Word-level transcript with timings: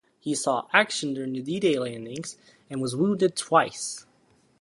He 0.19 0.33
saw 0.33 0.65
action 0.73 1.13
during 1.13 1.33
the 1.33 1.43
D-Day 1.43 1.77
landings 1.77 2.35
and 2.71 2.81
was 2.81 2.95
wounded 2.95 3.35
twice. 3.35 4.07